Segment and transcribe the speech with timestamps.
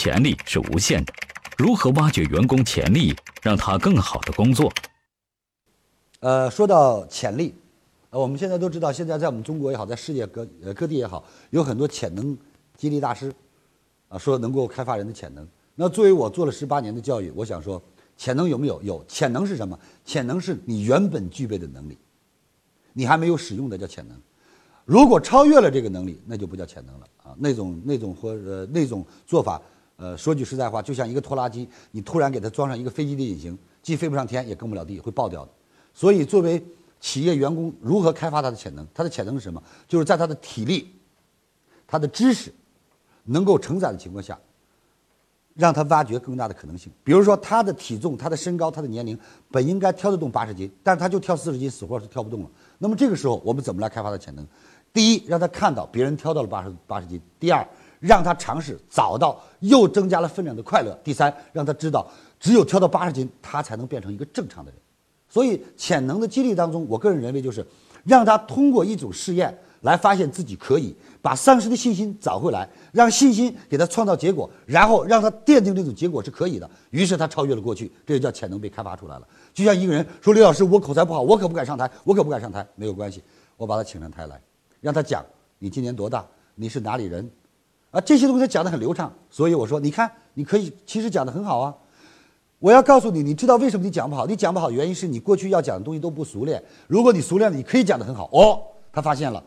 [0.00, 1.12] 潜力是无限的，
[1.56, 3.12] 如何挖掘员工潜力，
[3.42, 4.72] 让他更好的工作？
[6.20, 7.52] 呃，说到潜力，
[8.10, 12.38] 呃，我们现在都知道，现在在我们中国也好，在世界各呃各地也好，有很多潜能
[12.76, 13.34] 激励大师，
[14.06, 15.44] 啊，说能够开发人的潜能。
[15.74, 17.82] 那作为我做了十八年的教育，我想说，
[18.16, 18.80] 潜能有没有？
[18.84, 19.04] 有。
[19.08, 19.76] 潜能是什么？
[20.04, 21.98] 潜能是你原本具备的能力，
[22.92, 24.16] 你还没有使用的叫潜能。
[24.84, 27.34] 如果超越了这个能力，那就不叫潜能了啊。
[27.36, 29.60] 那种那种或呃那种做法。
[29.98, 35.50] 呃，说句实在话，就像一个拖拉机，你突然给它装上一个飞机的引擎，既飞不上天，也耕不了地，会爆掉的。
[35.92, 36.64] 所以，作为
[37.00, 38.86] 企业员工，如何开发他的潜能？
[38.94, 39.60] 他的潜能是什么？
[39.88, 40.94] 就是在他的体力、
[41.86, 42.54] 他的知识
[43.24, 44.38] 能够承载的情况下，
[45.54, 46.92] 让他挖掘更大的可能性。
[47.02, 49.18] 比如说，他的体重、他的身高、他的年龄
[49.50, 52.50] 本应该挑得动八十斤，但是他就挑四十斤，死活是挑不动了。
[52.78, 54.46] 那么这个时候，我们怎么来开发他的潜能？
[54.92, 57.66] 第一，让他看到别人挑到了八十八十斤；第二，
[58.00, 60.96] 让他尝试找到又增加了分量的快乐。
[61.02, 64.80] 第三，让他知道，只有跳到八十斤，他才能变成一个正常的人。
[65.28, 67.66] 所以，潜能的激励当中，我个人认为就是，
[68.04, 76.68] 让他通过一种试验来发现自己可以把丧失的信心找回来，让信心给他创造结果，然后让他奠定这种结果是可以的。
[76.90, 79.28] 于是他超越了过去，这就叫潜能被开发出来了。
[79.52, 83.22] 就像一个人说：“李老师，我口才不好，我可不敢上台，我可不敢上台。”没有关系，
[83.56, 84.40] 我把他请上台来，
[84.80, 85.22] 让他讲
[85.58, 86.24] ：“你今年多大？
[86.54, 87.30] 你是哪里人？”
[87.90, 91.74] 啊，这些东西讲得很流畅，所以我说，你看，你可以其实讲得很好啊。
[92.58, 94.26] 我要告诉你，你知道为什么你讲不好？
[94.26, 96.62] 你讲不好原因是你过去要讲的东西都不熟练。
[96.86, 98.28] 如果你熟练了，你可以讲得很好。
[98.32, 98.60] 哦，
[98.92, 99.42] 他发现了，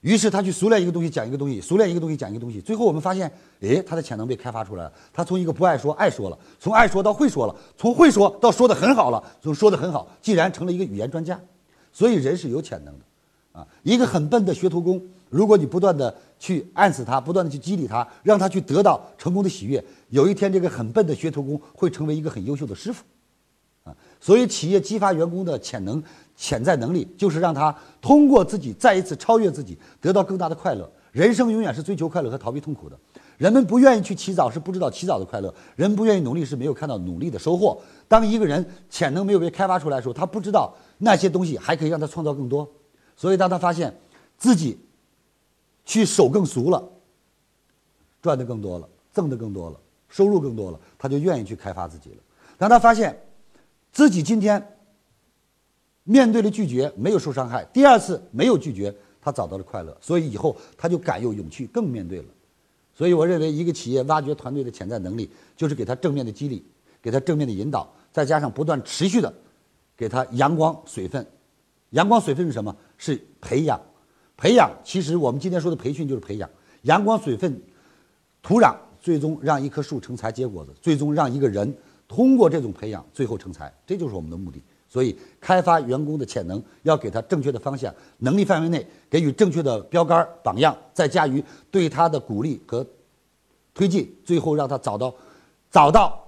[0.00, 2.60] 于是他去熟练一个东西，讲一个东西，熟练一个东西，讲一个东西。
[2.60, 4.92] 最后我们发现，诶，他的潜能被开发出来了。
[5.12, 11.40] 他从一个不爱说爱说了，从爱说到会说了，从会说到说得很好了，从说得很好，竟然成了一个语言专家。
[11.92, 13.04] 所以人是有潜能的。
[13.52, 23.02] 啊，一个很笨的学徒工，如果你不断的去暗示他，不断的去激励他，让他去得到成功的喜悦，有一天这个很笨的学徒工会成为一个很优秀的师傅，
[23.84, 26.02] 啊，所以企业激发员工的潜能、
[26.36, 30.90] 潜在能力，就是让他通过自己再一次超越自己，得到更大的快乐。
[31.12, 32.98] 人生永远是追求快乐和逃避痛苦的。
[33.36, 37.80] 人们不愿意去起早，是不知道起早的快乐；人不愿意努力，是没有看到努力的收获。
[38.06, 42.68] 当一个人潜能没有被开发出来的时候，他不知道那些东西还可以让他创造更多。
[43.16, 43.92] 所以，当他发现
[44.36, 44.78] 自己
[45.90, 46.88] 去手更熟了，
[48.22, 52.18] 赚的更多了，挣的更多了，收入更多了，他就愿意去开发自己了。
[52.56, 53.20] 当他发现
[53.90, 54.64] 自己今天
[56.04, 62.26] 面对了拒绝没有受伤害，第二次没有拒绝，他找到了快乐，所以以后他就敢有勇气更面对了。
[62.94, 66.64] 所以，我认为一个企业挖掘团队的潜在能力，就是给他正面的激励，
[67.02, 69.34] 给他正面的引导，再加上不断持续的
[69.96, 71.26] 给他阳光水分。
[71.90, 72.76] 阳光水分是什么？
[72.96, 73.80] 是培养，
[74.40, 74.70] 培养。
[74.82, 76.48] 其实我们今天说的培训就是培养。
[76.82, 77.62] 阳光水分，
[78.42, 81.76] 土壤最终让一棵树成材结果子，最终让一个人
[82.08, 84.62] 通过这种培养最后成才，这就是我们的目的。
[84.88, 92.84] 所以，开发员工的潜能，要给他正确的方向，能力范围内给予正确的标杆榜样，再加于对他的鼓励和
[93.74, 95.14] 推进，最后让他找到
[95.70, 96.18] 找到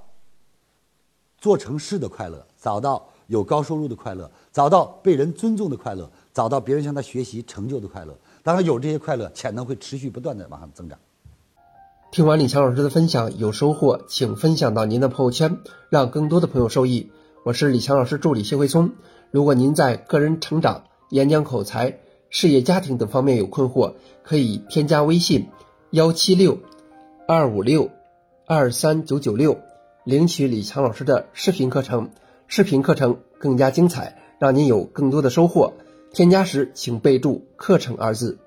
[1.38, 3.08] 做成事的快乐，找到。
[3.28, 8.18] 有高收入的快乐，找到被人尊重的快乐，找到别人向他学习成就的快乐。
[8.42, 10.98] 当他有这些快乐，潜能会持续不断的往上增长。
[12.10, 17.10] 听完李强老师的分享，有收获，请分享到您的朋友圈，让更多的朋友受益。
[17.44, 18.92] 我是李强老师助理谢慧聪。
[19.30, 25.48] 如果您在个人成长、演讲口才、事业家庭等方面有困惑，可以添加微信
[25.90, 26.58] 幺七六
[27.26, 27.90] 二五六
[28.46, 29.58] 二三九九六，
[30.04, 32.10] 领取李强老师的视频课程。
[32.46, 35.72] 视频课程更加精彩，让您有更多的收获。
[36.12, 38.38] 添加时请备注“课程”二字。